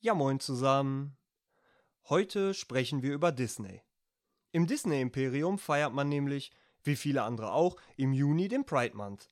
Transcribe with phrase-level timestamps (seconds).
[0.00, 1.16] Ja moin zusammen.
[2.10, 3.82] Heute sprechen wir über Disney.
[4.52, 6.52] Im Disney-Imperium feiert man nämlich,
[6.84, 9.30] wie viele andere auch, im Juni den Pride Month.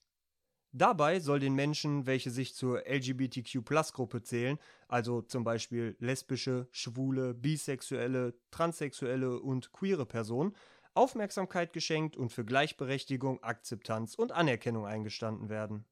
[0.72, 4.58] Dabei soll den Menschen, welche sich zur LGBTQ-Plus-Gruppe zählen,
[4.88, 10.56] also zum Beispiel lesbische, schwule, bisexuelle, transsexuelle und queere Personen,
[10.94, 15.84] Aufmerksamkeit geschenkt und für Gleichberechtigung, Akzeptanz und Anerkennung eingestanden werden.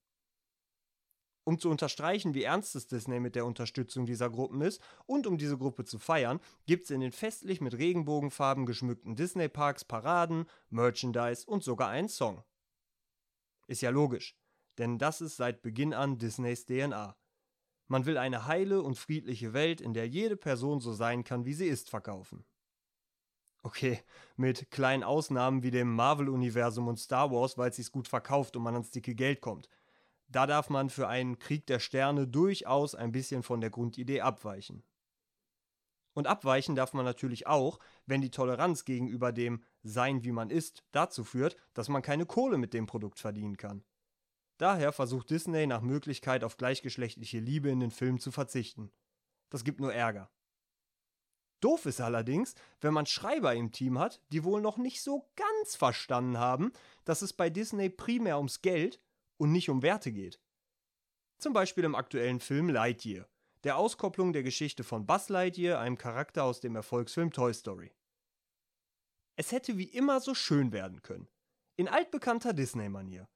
[1.45, 5.39] Um zu unterstreichen, wie ernst es Disney mit der Unterstützung dieser Gruppen ist und um
[5.39, 11.45] diese Gruppe zu feiern, gibt es in den festlich mit Regenbogenfarben geschmückten Disney-Parks Paraden, Merchandise
[11.47, 12.45] und sogar einen Song.
[13.67, 14.37] Ist ja logisch,
[14.79, 17.17] denn das ist seit Beginn an Disneys DNA.
[17.89, 21.55] Man will eine heile und friedliche Welt, in der jede Person so sein kann, wie
[21.55, 22.45] sie ist, verkaufen.
[23.65, 24.01] Okay,
[24.37, 28.63] mit kleinen Ausnahmen wie dem Marvel-Universum und Star Wars, weil es sich gut verkauft und
[28.63, 29.69] man ans dicke Geld kommt–
[30.33, 34.83] da darf man für einen Krieg der Sterne durchaus ein bisschen von der Grundidee abweichen.
[36.15, 40.85] Und abweichen darf man natürlich auch, wenn die Toleranz gegenüber dem Sein wie man ist
[40.93, 43.85] dazu führt, dass man keine Kohle mit dem Produkt verdienen kann.
[44.59, 48.93] Daher versucht Disney nach Möglichkeit auf gleichgeschlechtliche Liebe in den Filmen zu verzichten.
[49.49, 50.31] Das gibt nur Ärger.
[51.61, 55.77] Doof ist allerdings, wenn man Schreiber im Team hat, die wohl noch nicht so ganz
[55.77, 56.73] verstanden haben,
[57.05, 59.01] dass es bei Disney primär ums Geld
[59.43, 60.41] und nicht um Werte geht.
[61.39, 63.29] Zum Beispiel im aktuellen Film Lightyear,
[63.65, 67.91] der Auskopplung der Geschichte von Buzz Lightyear, einem Charakter aus dem Erfolgsfilm Toy Story.
[69.35, 71.27] Es hätte wie immer so schön werden können.
[71.75, 73.29] In altbekannter Disney-Manier.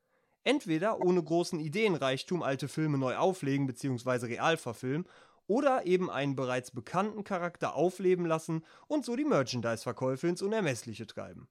[0.45, 4.27] Entweder ohne großen Ideenreichtum alte Filme neu auflegen bzw.
[4.27, 5.09] real verfilmen
[5.49, 11.49] oder eben einen bereits bekannten Charakter aufleben lassen und so die Merchandise-Verkäufe ins Unermessliche treiben.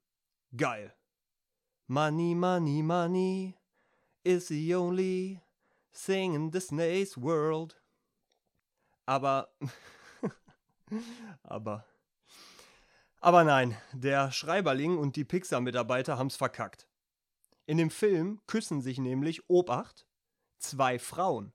[0.55, 0.95] Geil.
[1.87, 3.57] Money, money, money
[4.25, 5.41] is the only
[5.93, 7.75] thing in Disney's world.
[9.05, 9.49] Aber,
[11.43, 11.85] aber,
[13.21, 16.87] aber nein, der Schreiberling und die Pixar-Mitarbeiter haben's verkackt.
[17.67, 20.05] In dem Film küssen sich nämlich, Obacht,
[20.57, 21.53] zwei Frauen.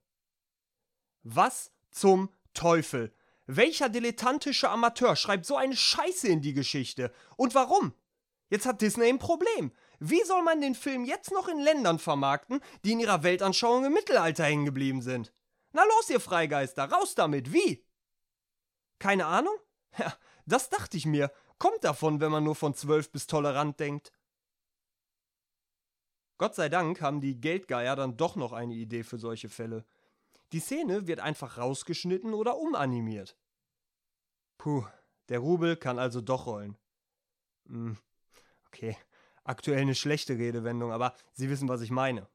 [1.23, 3.13] Was zum Teufel?
[3.47, 7.13] Welcher dilettantische Amateur schreibt so eine Scheiße in die Geschichte?
[7.37, 7.95] Und warum?
[8.51, 9.73] Jetzt hat Disney ein Problem.
[10.01, 13.93] Wie soll man den Film jetzt noch in Ländern vermarkten, die in ihrer Weltanschauung im
[13.93, 15.33] Mittelalter hängen geblieben sind?
[15.73, 17.87] Na los, ihr Freigeister, raus damit, wie?
[18.99, 19.55] Keine Ahnung?
[19.99, 20.15] Ja,
[20.47, 21.33] das dachte ich mir.
[21.59, 24.13] Kommt davon, wenn man nur von zwölf bis tolerant denkt.
[26.39, 29.85] Gott sei Dank haben die Geldgeier dann doch noch eine Idee für solche Fälle.
[30.53, 33.37] Die Szene wird einfach rausgeschnitten oder umanimiert.
[34.59, 34.87] Puh,
[35.29, 36.79] der Rubel kann also doch rollen.
[37.67, 37.99] Hm,
[38.73, 38.97] okay,
[39.45, 42.29] aktuell eine schlechte Redewendung, aber Sie wissen, was ich meine.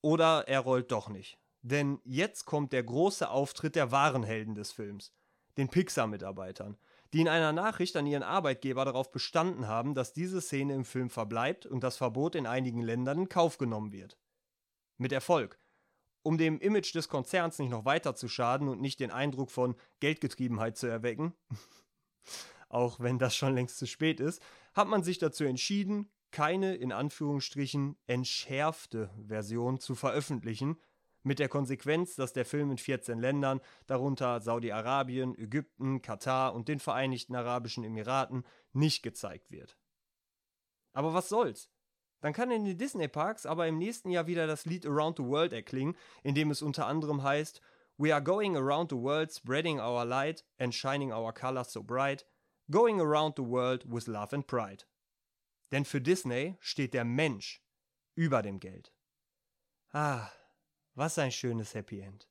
[0.00, 1.38] Oder er rollt doch nicht.
[1.62, 5.12] Denn jetzt kommt der große Auftritt der wahren Helden des Films,
[5.56, 6.78] den Pixar-Mitarbeitern,
[7.12, 11.10] die in einer Nachricht an ihren Arbeitgeber darauf bestanden haben, dass diese Szene im Film
[11.10, 14.16] verbleibt und das Verbot in einigen Ländern in Kauf genommen wird.
[14.98, 15.58] Mit Erfolg.
[16.22, 19.74] Um dem Image des Konzerns nicht noch weiter zu schaden und nicht den Eindruck von
[20.00, 21.34] Geldgetriebenheit zu erwecken,
[22.68, 24.42] auch wenn das schon längst zu spät ist,
[24.78, 30.80] hat man sich dazu entschieden, keine in Anführungsstrichen entschärfte Version zu veröffentlichen,
[31.24, 36.78] mit der Konsequenz, dass der Film in 14 Ländern, darunter Saudi-Arabien, Ägypten, Katar und den
[36.78, 39.76] Vereinigten Arabischen Emiraten, nicht gezeigt wird.
[40.92, 41.70] Aber was soll's?
[42.20, 45.52] Dann kann in den Disney-Parks aber im nächsten Jahr wieder das Lied Around the World
[45.52, 47.60] erklingen, in dem es unter anderem heißt
[47.96, 52.24] We are going around the world spreading our light and shining our colors so bright–
[52.70, 54.84] Going Around the World with Love and Pride.
[55.72, 57.62] Denn für Disney steht der Mensch
[58.14, 58.92] über dem Geld.
[59.92, 60.30] Ah,
[60.94, 62.28] was ein schönes Happy End.